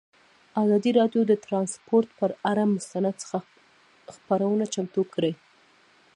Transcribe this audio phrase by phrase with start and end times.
[0.61, 3.17] ازادي راډیو د ترانسپورټ پر اړه مستند
[4.15, 5.31] خپرونه چمتو کړې.